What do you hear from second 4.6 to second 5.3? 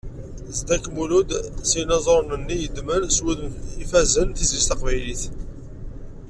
taqbaylit.